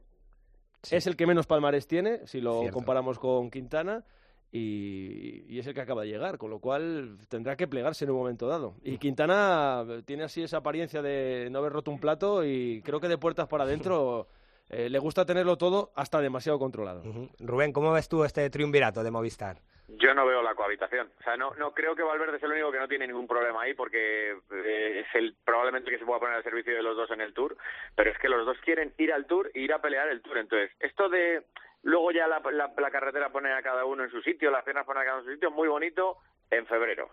[0.89, 2.75] es el que menos palmarés tiene, si lo Cierto.
[2.75, 4.03] comparamos con Quintana,
[4.51, 8.11] y, y es el que acaba de llegar, con lo cual tendrá que plegarse en
[8.11, 8.73] un momento dado.
[8.83, 12.99] Y Quintana eh, tiene así esa apariencia de no haber roto un plato y creo
[12.99, 14.27] que de puertas para adentro
[14.69, 17.03] eh, le gusta tenerlo todo hasta demasiado controlado.
[17.39, 19.61] Rubén, ¿cómo ves tú este triunvirato de Movistar?
[19.97, 21.11] Yo no veo la cohabitación.
[21.19, 23.63] O sea, no, no creo que Valverde es el único que no tiene ningún problema
[23.63, 27.09] ahí porque eh, es el probablemente que se pueda poner al servicio de los dos
[27.11, 27.57] en el Tour,
[27.95, 30.37] pero es que los dos quieren ir al Tour e ir a pelear el Tour.
[30.37, 31.43] Entonces, esto de
[31.83, 34.85] luego ya la, la, la carretera pone a cada uno en su sitio, las piernas
[34.85, 36.17] ponen a cada uno en su sitio, muy bonito
[36.51, 37.09] en febrero.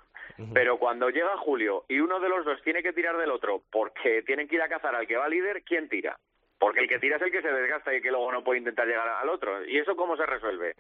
[0.53, 4.23] Pero cuando llega julio y uno de los dos tiene que tirar del otro porque
[4.23, 6.19] tienen que ir a cazar al que va líder, ¿quién tira?
[6.59, 8.87] Porque el que tira es el que se desgasta y que luego no puede intentar
[8.87, 9.65] llegar al otro.
[9.67, 10.75] ¿Y eso cómo se resuelve?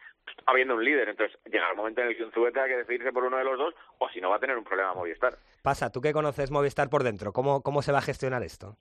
[0.46, 1.10] Habiendo un líder.
[1.10, 3.44] Entonces, llega el momento en el que un Zubet tenga que decidirse por uno de
[3.44, 5.36] los dos, o si no va a tener un problema Movistar.
[5.62, 8.76] Pasa, tú que conoces Movistar por dentro, ¿cómo, cómo se va a gestionar esto?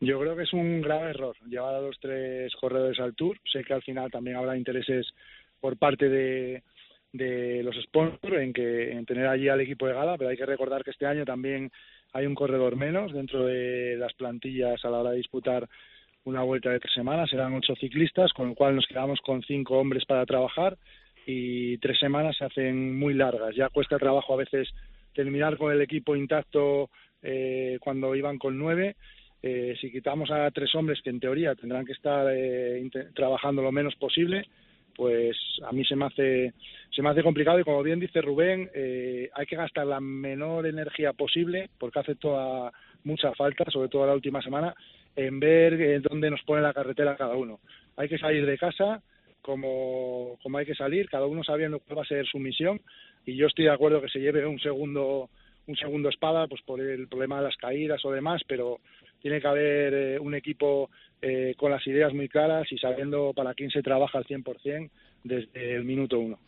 [0.00, 3.38] Yo creo que es un grave error llevar a los tres corredores al Tour.
[3.50, 5.06] Sé que al final también habrá intereses
[5.60, 6.62] por parte de,
[7.12, 10.46] de los sponsors en que en tener allí al equipo de gala, pero hay que
[10.46, 11.72] recordar que este año también
[12.12, 15.68] hay un corredor menos dentro de las plantillas a la hora de disputar
[16.26, 17.30] una vuelta de tres semanas.
[17.30, 20.76] Serán ocho ciclistas, con lo cual nos quedamos con cinco hombres para trabajar
[21.26, 23.54] y tres semanas se hacen muy largas.
[23.56, 24.68] Ya cuesta trabajo a veces
[25.14, 26.90] terminar con el equipo intacto
[27.22, 28.96] eh, cuando iban con nueve.
[29.42, 32.82] Eh, si quitamos a tres hombres que en teoría tendrán que estar eh,
[33.14, 34.44] trabajando lo menos posible,
[34.94, 36.52] pues a mí se me hace
[36.90, 40.66] se me hace complicado y como bien dice Rubén, eh, hay que gastar la menor
[40.66, 42.72] energía posible porque hace toda
[43.04, 44.74] mucha falta, sobre todo la última semana,
[45.16, 47.60] en ver eh, dónde nos pone la carretera cada uno.
[47.96, 49.02] Hay que salir de casa
[49.40, 52.80] como, como hay que salir, cada uno sabiendo cuál va a ser su misión
[53.24, 55.30] y yo estoy de acuerdo que se lleve un segundo
[55.66, 58.78] un segundo espada pues por el problema de las caídas o demás, pero
[59.20, 63.54] tiene que haber eh, un equipo eh, con las ideas muy claras y sabiendo para
[63.54, 64.90] quién se trabaja al 100%
[65.24, 66.38] desde el minuto uno.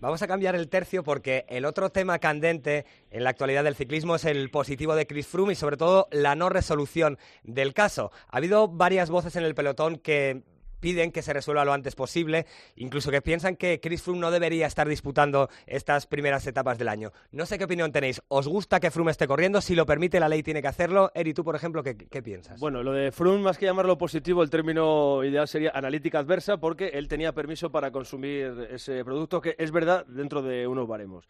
[0.00, 4.16] Vamos a cambiar el tercio porque el otro tema candente en la actualidad del ciclismo
[4.16, 8.10] es el positivo de Chris Froome y sobre todo la no resolución del caso.
[8.28, 10.42] Ha habido varias voces en el pelotón que
[10.84, 12.44] piden que se resuelva lo antes posible,
[12.76, 17.10] incluso que piensan que Chris Froome no debería estar disputando estas primeras etapas del año.
[17.32, 18.20] No sé qué opinión tenéis.
[18.28, 19.62] ¿Os gusta que Froome esté corriendo?
[19.62, 21.10] Si lo permite la ley tiene que hacerlo.
[21.14, 22.60] Eri, tú, por ejemplo, ¿qué, piensas?
[22.60, 26.88] Bueno, lo de Froome, más que llamarlo positivo, el término ideal sería analítica adversa, porque
[26.88, 31.26] él tenía permiso para consumir ese producto, que es verdad, dentro de unos baremos.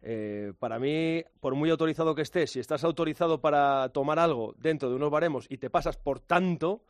[0.00, 4.88] Eh, para mí, por muy autorizado que estés, si estás autorizado para tomar algo dentro
[4.88, 6.80] de unos baremos y te pasas por tanto,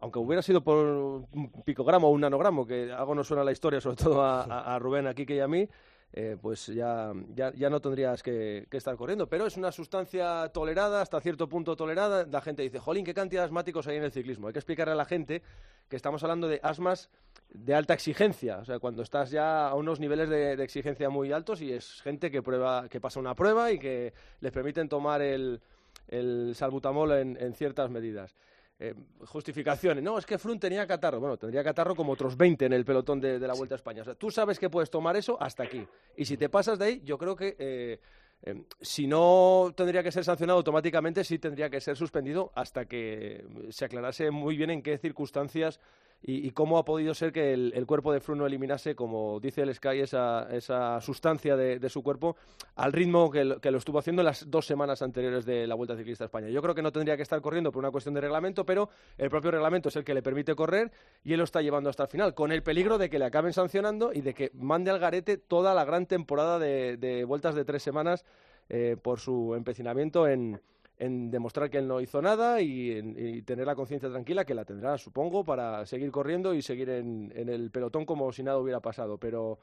[0.00, 3.52] aunque hubiera sido por un picogramo o un nanogramo, que algo no suena a la
[3.52, 4.42] historia, sobre todo a,
[4.74, 5.66] a- Rubén, a Quique y a mí,
[6.12, 9.26] eh, pues ya, ya, ya no tendrías que, que estar corriendo.
[9.28, 12.24] Pero es una sustancia tolerada, hasta cierto punto tolerada.
[12.30, 14.46] La gente dice, jolín, ¿qué cantidad de asmáticos hay en el ciclismo?
[14.46, 15.42] Hay que explicarle a la gente
[15.88, 17.10] que estamos hablando de asmas
[17.50, 21.30] de alta exigencia, o sea, cuando estás ya a unos niveles de, de exigencia muy
[21.30, 25.20] altos y es gente que prueba, que pasa una prueba y que les permiten tomar
[25.22, 25.60] el,
[26.08, 28.34] el salbutamol en, en ciertas medidas.
[28.78, 28.92] Eh,
[29.26, 30.02] justificaciones.
[30.02, 31.20] No, es que Froome tenía catarro.
[31.20, 34.02] Bueno, tendría catarro como otros 20 en el pelotón de, de la Vuelta a España.
[34.02, 35.86] O sea, tú sabes que puedes tomar eso hasta aquí.
[36.16, 38.00] Y si te pasas de ahí, yo creo que eh,
[38.42, 43.44] eh, si no tendría que ser sancionado automáticamente, sí tendría que ser suspendido hasta que
[43.70, 45.80] se aclarase muy bien en qué circunstancias
[46.26, 49.74] y, cómo ha podido ser que el, cuerpo de Froome no eliminase, como dice el
[49.74, 52.36] Sky, esa, esa sustancia de, de su cuerpo
[52.76, 56.24] al ritmo que lo, estuvo haciendo en las dos semanas anteriores de la Vuelta Ciclista
[56.24, 56.48] a España.
[56.48, 59.28] Yo creo que no tendría que estar corriendo por una cuestión de reglamento, pero el
[59.28, 60.90] propio reglamento es el que le permite correr
[61.24, 63.52] y él lo está llevando hasta el final, con el peligro de que le acaben
[63.52, 67.66] sancionando y de que mande al garete toda la gran temporada de, de vueltas de
[67.66, 68.24] tres semanas
[68.70, 70.58] eh, por su empecinamiento en,
[71.04, 74.54] en demostrar que él no hizo nada y, en- y tener la conciencia tranquila, que
[74.54, 78.58] la tendrá, supongo, para seguir corriendo y seguir en, en el pelotón como si nada
[78.58, 79.18] hubiera pasado.
[79.18, 79.58] Pero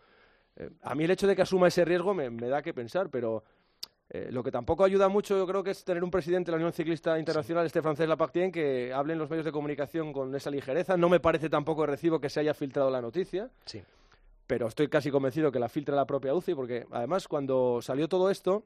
[0.56, 3.10] eh, a mí el hecho de que asuma ese riesgo me, me da que pensar,
[3.10, 3.43] pero
[4.10, 6.58] eh, lo que tampoco ayuda mucho yo creo que es tener un presidente de la
[6.58, 10.51] Unión Ciclista Internacional, este francés Lapartien, que hable en los medios de comunicación con esa
[10.51, 10.97] ligereza.
[10.97, 13.49] No me parece tampoco recibo que se haya filtrado la noticia.
[13.65, 13.82] Sí.
[14.47, 18.30] Pero estoy casi convencido que la filtra la propia UCI, porque además cuando salió todo
[18.30, 18.63] esto,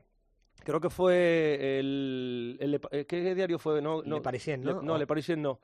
[0.65, 2.58] creo que fue el...
[2.60, 3.82] el- eh, ¿Qué diario fue?
[3.82, 4.82] No, no, Le Parisien, ¿no?
[4.82, 5.60] Le- no, O- Le Parisien no.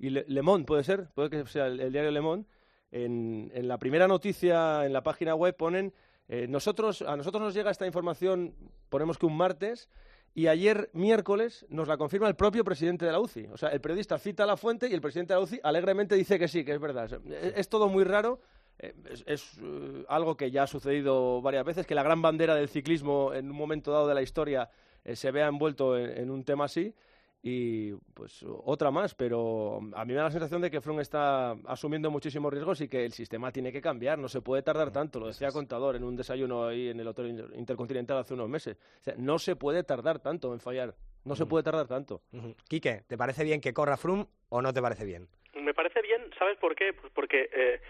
[0.00, 1.08] Y Le, Le Monde, ¿puede ser?
[1.14, 2.46] Puede que sea el, el diario Le Monde.
[2.90, 5.92] en, en la primera noticia en la página web ponen,
[6.28, 8.54] eh, nosotros, a nosotros nos llega esta información,
[8.88, 9.88] ponemos que un martes,
[10.34, 13.46] y ayer, miércoles, nos la confirma el propio presidente de la UCI.
[13.52, 16.38] O sea, el periodista cita la fuente y el presidente de la UCI alegremente dice
[16.38, 17.10] que sí, que es verdad.
[17.10, 18.40] Es, es todo muy raro.
[18.78, 22.54] Eh, Es, es, eh, algo que ya ha sucedido varias veces, que la gran bandera
[22.54, 24.68] del ciclismo en un momento dado de la historia
[25.04, 26.94] eh, se vea envuelto en, en un tema así.
[27.42, 31.52] Y pues otra más, pero a mí me da la sensación de que Froome está
[31.66, 35.20] asumiendo muchísimos riesgos y que el sistema tiene que cambiar, no se puede tardar tanto,
[35.20, 38.76] lo decía Contador en un desayuno ahí en el Hotel Inter- Intercontinental hace unos meses.
[39.00, 42.20] O sea, no se puede tardar tanto en fallar, no se puede tardar tanto.
[42.68, 45.28] Quique, ¿te parece bien que corra Froome o no te parece bien?
[45.54, 46.94] Me parece bien, ¿sabes por qué?
[46.94, 47.80] Pues porque eh,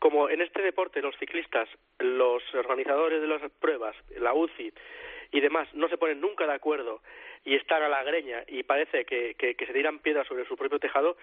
[0.00, 4.72] como en este deporte los ciclistas, los organizadores de las pruebas, la UCI
[5.30, 7.02] y demás no se ponen nunca de acuerdo
[7.44, 10.56] y están a la greña y parece que, que, que se tiran piedras sobre su
[10.56, 11.16] propio tejado,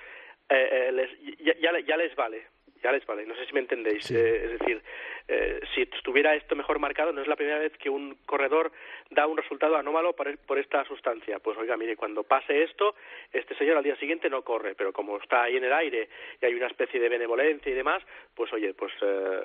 [0.50, 1.10] eh, eh, les,
[1.40, 2.48] ya, ya, ya les vale.
[2.84, 4.10] Ya les vale, no sé si me entendéis.
[4.12, 4.82] Eh, es decir,
[5.28, 8.72] eh, si estuviera esto mejor marcado, no es la primera vez que un corredor
[9.10, 11.40] da un resultado anómalo por, por esta sustancia.
[11.40, 12.96] Pues oiga, mire, cuando pase esto,
[13.34, 16.10] este señor al día siguiente no corre, pero como está ahí en el aire
[16.42, 18.04] y hay una especie de benevolencia y demás,
[18.36, 19.42] pues oye, pues eh,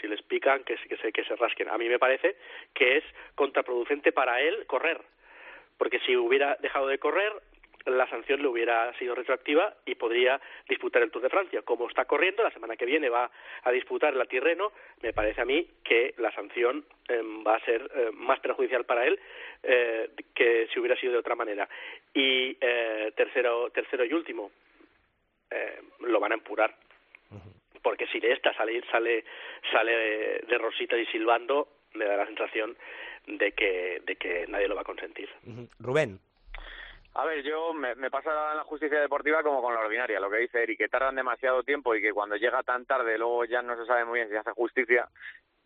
[0.00, 1.68] si les pican, que, que, se, que se rasquen.
[1.68, 2.36] A mí me parece
[2.74, 5.00] que es contraproducente para él correr,
[5.76, 7.32] porque si hubiera dejado de correr,
[7.86, 11.62] la sanción le hubiera sido retroactiva y podría disputar el Tour de Francia.
[11.62, 13.30] Como está corriendo, la semana que viene va
[13.62, 17.90] a disputar el Tirreno, me parece a mí que la sanción eh, va a ser
[17.94, 19.18] eh, más perjudicial para él
[19.62, 21.68] eh, que si hubiera sido de otra manera.
[22.12, 24.50] Y eh, tercero, tercero y último,
[25.50, 26.74] eh, lo van a empurar.
[27.80, 29.24] Porque si de esta sale, sale,
[29.70, 32.76] sale de, de rositas y silbando, me da la sensación
[33.26, 35.28] de que, de que nadie lo va a consentir.
[35.78, 36.18] Rubén.
[37.18, 40.30] A ver, yo me, me pasa en la justicia deportiva como con la ordinaria, lo
[40.30, 43.60] que dice Eric, que tardan demasiado tiempo y que cuando llega tan tarde luego ya
[43.60, 45.08] no se sabe muy bien si hace justicia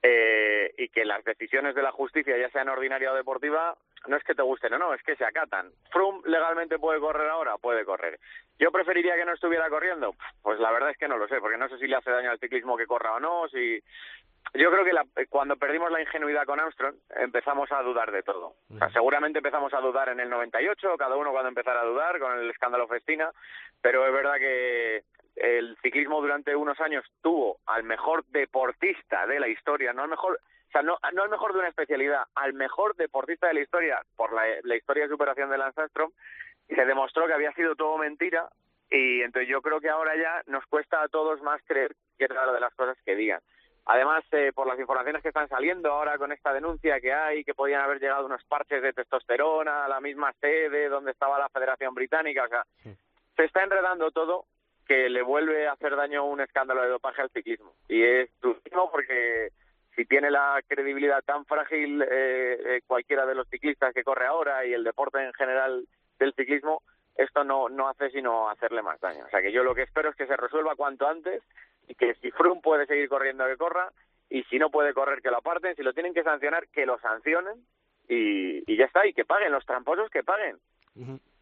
[0.03, 3.77] eh, y que las decisiones de la justicia, ya sean ordinaria o deportiva,
[4.09, 5.71] no es que te gusten o no, es que se acatan.
[5.91, 8.19] Froome legalmente puede correr ahora, puede correr.
[8.59, 11.57] Yo preferiría que no estuviera corriendo, pues la verdad es que no lo sé, porque
[11.57, 13.81] no sé si le hace daño al ciclismo que corra o no, si
[14.55, 18.55] yo creo que la- cuando perdimos la ingenuidad con Armstrong empezamos a dudar de todo.
[18.75, 22.19] O sea, seguramente empezamos a dudar en el 98, cada uno cuando empezara a dudar
[22.19, 23.31] con el escándalo Festina,
[23.81, 25.05] pero es verdad que
[25.37, 30.39] el ciclismo durante unos años tuvo al mejor deportista de la historia, no al mejor,
[30.69, 34.03] o sea, no, no al mejor de una especialidad, al mejor deportista de la historia
[34.17, 36.13] por la, la historia de superación de Lance Armstrong,
[36.69, 38.49] se demostró que había sido todo mentira
[38.91, 42.53] y entonces yo creo que ahora ya nos cuesta a todos más creer que era
[42.53, 43.41] de las cosas que digan.
[43.85, 47.55] Además, eh, por las informaciones que están saliendo ahora con esta denuncia que hay, que
[47.55, 51.95] podían haber llegado unos parches de testosterona a la misma sede donde estaba la Federación
[51.95, 52.65] Británica, o sea,
[53.37, 54.45] se está enredando todo
[54.87, 57.75] que le vuelve a hacer daño un escándalo de dopaje al ciclismo.
[57.89, 59.51] Y es durísimo porque
[59.95, 62.07] si tiene la credibilidad tan frágil eh,
[62.65, 65.87] eh, cualquiera de los ciclistas que corre ahora y el deporte en general
[66.19, 66.83] del ciclismo,
[67.17, 69.25] esto no, no hace sino hacerle más daño.
[69.27, 71.43] O sea que yo lo que espero es que se resuelva cuanto antes
[71.89, 73.93] y que si Froome puede seguir corriendo, que corra,
[74.31, 76.99] y si no puede correr, que lo aparten, si lo tienen que sancionar, que lo
[77.01, 77.67] sancionen
[78.09, 80.57] y, y ya está, y que paguen, los tramposos que paguen.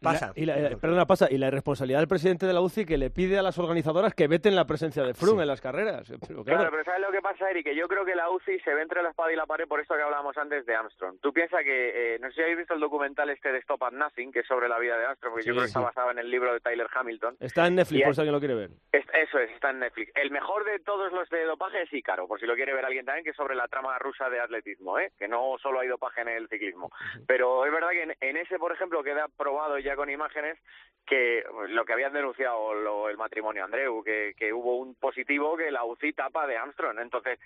[0.01, 0.31] Pasa.
[0.35, 1.27] Y la, y la- perdona, pasa.
[1.29, 4.27] Y la irresponsabilidad del presidente de la UCI que le pide a las organizadoras que
[4.27, 6.07] veten la presencia de Froome en las carreras.
[6.27, 7.65] Pero claro, Claro, pero ¿sabes lo que pasa, Eric?
[7.65, 9.79] Que yo creo que la UCI se ve entre la espada y la pared por
[9.79, 11.17] esto que hablábamos antes de Armstrong.
[11.21, 13.91] Tú piensas que, eh, no sé si habéis visto el documental este de Stop at
[13.91, 16.11] Nothing, que es sobre la vida de Armstrong, porque yo Sí, creo que está basado
[16.11, 17.37] en el libro de Tyler Hamilton.
[17.39, 18.69] está en Netflix, Y por si alguien lo quiere ver.
[18.91, 20.11] Es- eso es, está en Netflix.
[20.15, 23.05] El mejor de todos los de dopaje es Ícaro, por si lo quiere ver alguien
[23.05, 25.11] también, que es sobre la trama rusa de atletismo, ¿eh?
[25.19, 26.91] que no solo hay dopaje en el ciclismo.
[27.27, 30.57] Pero es verdad que en, en ese, por ejemplo, queda probado ya con imágenes
[31.05, 35.71] que lo que habían denunciado lo- el matrimonio Andreu, que, que hubo un positivo que
[35.71, 36.99] la UCI tapa de Armstrong.
[36.99, 37.39] Entonces,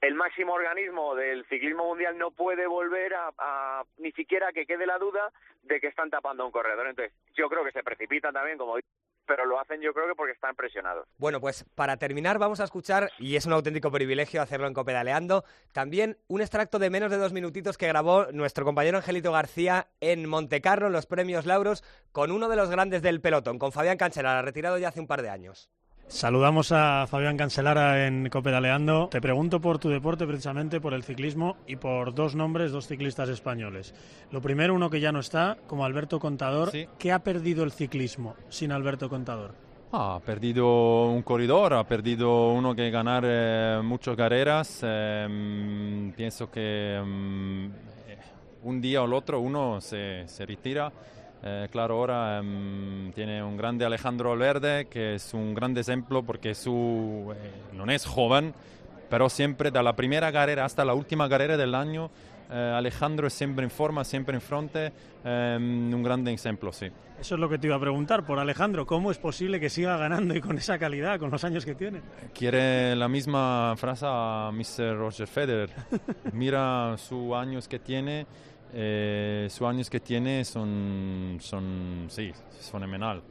[0.00, 4.86] el máximo organismo del ciclismo mundial no puede volver a, a ni siquiera que quede
[4.86, 5.32] la duda
[5.62, 6.86] de que están tapando un corredor.
[6.86, 8.76] Entonces, yo creo que se precipitan también, como
[9.28, 11.06] pero lo hacen yo creo que porque están presionados.
[11.18, 15.44] Bueno, pues para terminar vamos a escuchar, y es un auténtico privilegio hacerlo en Copedaleando,
[15.72, 20.26] también un extracto de menos de dos minutitos que grabó nuestro compañero Angelito García en
[20.26, 24.42] Montecarlo, en los premios Lauros, con uno de los grandes del pelotón, con Fabián Cancelara,
[24.42, 25.70] retirado ya hace un par de años.
[26.08, 29.08] Saludamos a Fabián Cancelara en Copedaleando.
[29.08, 33.28] Te pregunto por tu deporte, precisamente por el ciclismo y por dos nombres, dos ciclistas
[33.28, 33.94] españoles.
[34.32, 36.70] Lo primero, uno que ya no está, como Alberto Contador.
[36.98, 39.54] ¿Qué ha perdido el ciclismo sin Alberto Contador?
[39.92, 44.80] Ah, ha perdido un corredor, ha perdido uno que ganar eh, muchas carreras.
[44.82, 47.66] eh, mm, pienso que mm,
[48.08, 48.18] eh,
[48.64, 50.90] un día o el otro uno se, se retira
[51.42, 56.54] Eh, claro, ahora em, tiene un grande Alejandro Valverde, que es un gran ejemplo porque
[56.54, 58.52] su, eh, no es joven,
[59.08, 62.10] pero siempre de la primera carrera hasta la última carrera del año,
[62.50, 64.92] eh, Alejandro es siempre en forma, siempre en frente,
[65.24, 66.86] em, un gran ejemplo, sí.
[67.20, 68.86] Eso es lo que te iba a preguntar por Alejandro.
[68.86, 72.00] ¿Cómo es posible que siga ganando y con esa calidad, con los años que tiene?
[72.32, 74.96] Quiere la misma frase a Mr.
[74.96, 75.70] Roger Federer.
[76.32, 78.26] Mira sus años que tiene,
[78.74, 83.22] eh, sus años que tiene son, son sí, es fenomenal.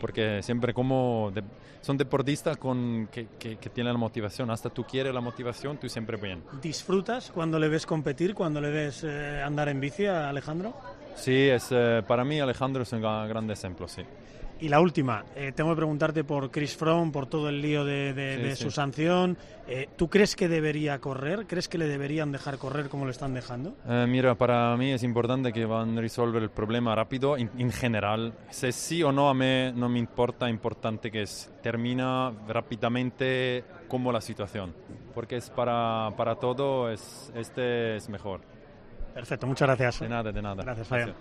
[0.00, 1.42] Porque siempre como de-
[1.80, 4.50] son deportistas con, que, que, que tienen la motivación.
[4.50, 6.42] Hasta tú quieres la motivación, tú siempre bien.
[6.60, 10.74] ¿Disfrutas cuando le ves competir, cuando le ves eh, andar en bici a Alejandro?
[11.14, 14.02] Sí, es, eh, para mí Alejandro es un gra- gran ejemplo, sí.
[14.58, 18.14] Y la última, eh, tengo que preguntarte por Chris Froome, por todo el lío de,
[18.14, 18.64] de- Sí, de sí.
[18.64, 19.36] su sanción.
[19.68, 21.46] Eh, ¿Tú crees que debería correr?
[21.46, 23.74] ¿Crees que le deberían dejar correr como lo están dejando?
[23.86, 27.70] Eh, mira, para mí es importante que van a resolver el problema rápido, en, en
[27.70, 28.32] general.
[28.48, 34.10] Si sí o no, a mí no me importa, importante que es, termina rápidamente como
[34.10, 34.74] la situación.
[35.14, 38.40] Porque es para, para todo, es, este es mejor.
[39.12, 40.00] Perfecto, muchas gracias.
[40.00, 40.62] De nada, de nada.
[40.62, 41.14] Gracias, Fabián.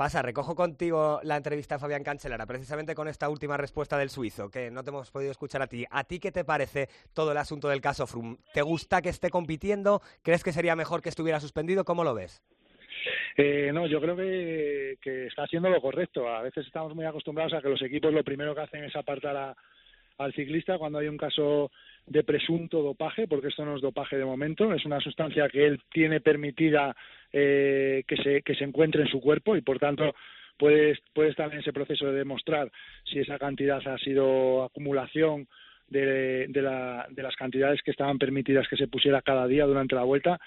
[0.00, 4.48] Pasa, recojo contigo la entrevista a Fabián Cancelara, precisamente con esta última respuesta del suizo,
[4.48, 5.84] que no te hemos podido escuchar a ti.
[5.90, 8.38] ¿A ti qué te parece todo el asunto del caso Froome?
[8.54, 10.00] ¿Te gusta que esté compitiendo?
[10.22, 11.84] ¿Crees que sería mejor que estuviera suspendido?
[11.84, 12.42] ¿Cómo lo ves?
[13.36, 16.26] Eh, no, yo creo que está haciendo lo correcto.
[16.30, 19.36] A veces estamos muy acostumbrados a que los equipos lo primero que hacen es apartar
[19.36, 19.56] a-
[20.20, 21.70] al ciclista cuando hay un caso
[22.06, 25.80] de presunto dopaje, porque esto no es dopaje de momento, es una sustancia que él
[25.92, 26.94] tiene permitida
[27.32, 30.14] eh, que, se, que se encuentre en su cuerpo y por tanto
[30.58, 32.70] puede, puede estar en ese proceso de demostrar
[33.04, 35.46] si esa cantidad ha sido acumulación
[35.88, 39.94] de, de, la- de las cantidades que estaban permitidas que se pusiera cada día durante
[39.94, 40.38] la vuelta.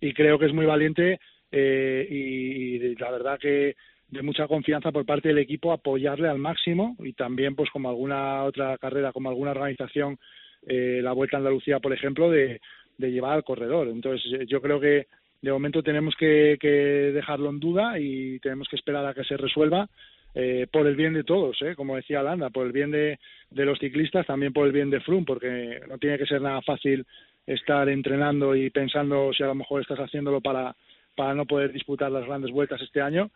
[0.00, 1.18] Y creo que es muy valiente
[1.50, 3.76] eh, y, y la verdad que
[4.12, 8.44] de mucha confianza por parte del equipo apoyarle al máximo y también pues como alguna
[8.44, 10.18] otra carrera como alguna organización
[10.66, 12.60] eh, la Vuelta a Andalucía por ejemplo de,
[12.98, 15.06] llevar al corredor entonces eh, yo creo que
[15.40, 19.36] de momento tenemos que, que dejarlo en duda y tenemos que esperar a que se
[19.36, 19.88] resuelva
[20.34, 21.74] eh, por el bien de todos, ¿eh?
[21.74, 23.18] como decía Landa, por el bien de,
[23.50, 26.62] de los ciclistas, también por el bien de Froome, porque no tiene que ser nada
[26.62, 27.04] fácil
[27.46, 30.74] estar entrenando y pensando si a lo mejor estás haciéndolo para,
[31.14, 33.30] para no poder disputar las grandes vueltas este año.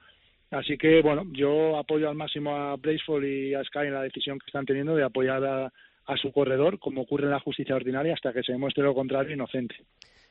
[0.50, 4.38] Así que, bueno, yo apoyo al máximo a Braceford y a Sky en la decisión
[4.38, 5.72] que están teniendo de apoyar a,
[6.22, 9.74] su corredor, como ocurre en la justicia ordinaria, hasta que se demuestre lo contrario inocente.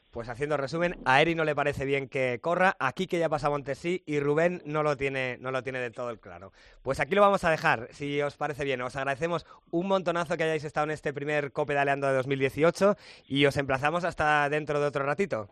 [0.09, 3.49] Pues haciendo resumen, a Eri no le parece bien que corra, aquí que ya pasa
[3.49, 6.53] Montesí y Rubén no lo tiene no lo tiene del todo claro.
[6.81, 8.81] Pues aquí lo vamos a dejar, si os parece bien.
[8.81, 12.95] Os agradecemos un montonazo que hayáis estado en este primer Cope Daleando de 2018
[13.27, 15.49] y os emplazamos hasta dentro de otro ratito.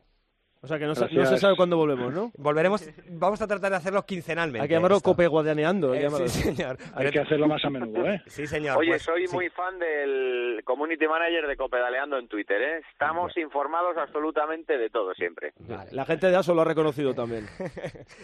[0.63, 2.31] O sea que no, se- no se sabe cuándo volvemos, ¿no?
[2.37, 4.61] Volveremos, vamos a tratar de hacerlo quincenalmente.
[4.61, 5.01] Hay que llamarlo.
[5.01, 5.27] Cope
[5.93, 6.27] que Eh, llamarlo.
[6.29, 6.77] sí, señor.
[6.95, 8.21] Hay que hacerlo más a menudo, ¿eh?
[8.27, 8.77] Sí, señor.
[8.77, 9.35] Oye, pues, soy sí.
[9.35, 12.81] muy fan del community manager de Copedaleando en Twitter, ¿eh?
[12.93, 15.51] Estamos informados absolutamente de todo siempre.
[15.91, 17.45] La gente de ASO lo ha reconocido también.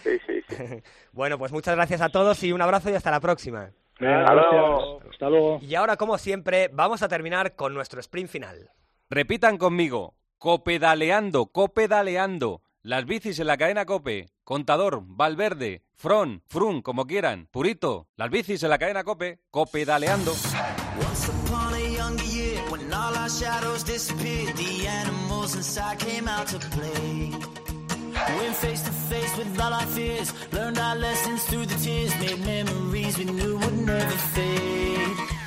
[0.04, 0.63] Sí, sí, sí.
[1.12, 3.71] Bueno, pues muchas gracias a todos y un abrazo y hasta la próxima.
[3.99, 5.02] Hasta luego.
[5.12, 5.60] Hasta luego.
[5.62, 8.69] Y ahora, como siempre, vamos a terminar con nuestro sprint final.
[9.10, 10.13] Repitan conmigo.
[10.39, 12.62] Copedaleando, copedaleando.
[12.82, 14.30] Las bicis en la cadena Cope.
[14.45, 17.49] Contador, Valverde, Fron, Frun, como quieran.
[17.52, 19.41] Purito, las bicis en la cadena Cope.
[19.52, 20.32] Copedaleando.
[28.38, 32.39] Went face to face with all our fears, learned our lessons through the tears, made
[32.45, 35.38] memories we knew would never fade.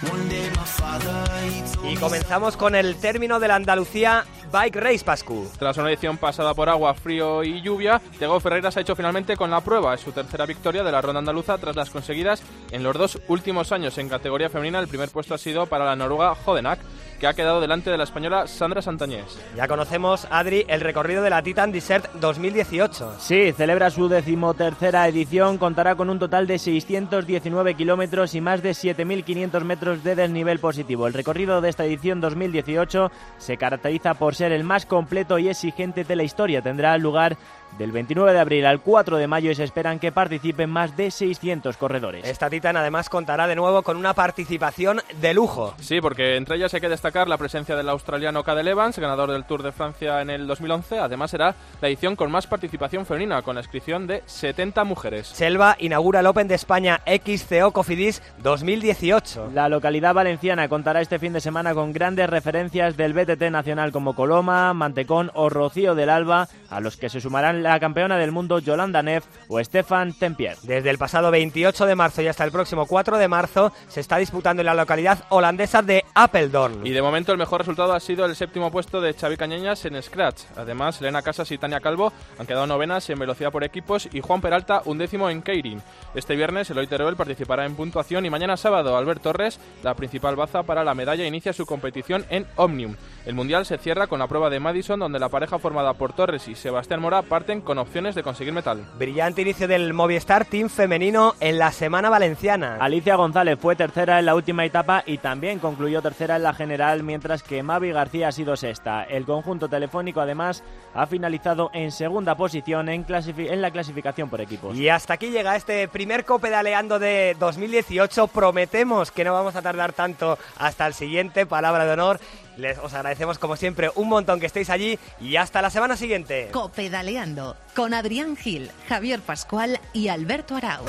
[1.85, 5.49] Y me comenzamos con el término de la Andalucía Bike Race Pascu.
[5.59, 9.37] Tras una edición pasada por agua, frío y lluvia, Diego Ferreira se ha hecho finalmente
[9.37, 9.95] con la prueba.
[9.95, 13.73] Es su tercera victoria de la ronda andaluza tras las conseguidas en los dos últimos
[13.73, 13.97] años.
[13.99, 16.81] En categoría femenina, el primer puesto ha sido para la noruega Jodenak,
[17.23, 19.39] que ha quedado delante de la española Sandra Santañés.
[19.55, 23.15] Ya conocemos, Adri, el recorrido de la Titan Desert 2018.
[23.21, 28.73] Sí, celebra su decimotercera edición, contará con un total de 619 kilómetros y más de
[28.73, 31.07] 7.500 metros de desnivel positivo.
[31.07, 36.03] El recorrido de esta edición 2018 se caracteriza por ser el más completo y exigente
[36.03, 36.61] de la historia.
[36.61, 37.37] Tendrá lugar
[37.79, 41.11] del 29 de abril al 4 de mayo y se esperan que participen más de
[41.11, 42.25] 600 corredores.
[42.27, 45.75] Esta Titan además contará de nuevo con una participación de lujo.
[45.81, 49.45] Sí, porque entre ellas hay que destacar la presencia del australiano Cadel Evans, ganador del
[49.45, 50.99] Tour de Francia en el 2011.
[50.99, 55.29] Además, será la edición con más participación femenina, con la inscripción de 70 mujeres.
[55.29, 59.51] Selva inaugura el Open de España XCO Cofidis 2018.
[59.55, 64.15] La localidad valenciana contará este fin de semana con grandes referencias del BTT nacional como
[64.15, 68.59] Coloma, Mantecón o Rocío del Alba, a los que se sumarán la campeona del mundo
[68.59, 70.57] Yolanda Neff o Stefan Tempier.
[70.63, 74.19] Desde el pasado 28 de marzo y hasta el próximo 4 de marzo se está
[74.19, 76.87] disputando en la localidad holandesa de Apeldoorn.
[76.87, 80.01] Y de momento el mejor resultado ha sido el séptimo puesto de Xavi Cañeñas en
[80.03, 80.43] Scratch.
[80.57, 84.41] Además, Elena Casas y Tania Calvo han quedado novenas en velocidad por equipos y Juan
[84.41, 85.83] Peralta un décimo en Keirin.
[86.15, 90.63] Este viernes Eloy Teruel participará en puntuación y mañana sábado Albert Torres, la principal baza
[90.63, 92.97] para la medalla, inicia su competición en Omnium.
[93.25, 96.49] El Mundial se cierra con la prueba de Madison donde la pareja formada por Torres
[96.49, 97.23] y Sebastián Mora
[97.61, 98.85] con opciones de conseguir metal.
[98.99, 102.79] Brillante inicio del Movistar Team femenino en la semana valenciana.
[102.81, 107.03] Alicia González fue tercera en la última etapa y también concluyó tercera en la general,
[107.03, 109.05] mientras que Mavi García ha sido sexta.
[109.05, 114.77] El conjunto telefónico además ha finalizado en segunda posición en, en la clasificación por equipos.
[114.77, 118.29] Y hasta aquí llega este primer copedaleando de 2018.
[118.29, 122.21] Prometemos que no vamos a tardar tanto hasta el siguiente, palabra de honor.
[122.57, 126.49] Les os agradecemos como siempre un montón que estéis allí y hasta la semana siguiente.
[126.53, 130.85] Copedaleando con Adrián Gil, Javier Pascual y Alberto Arau.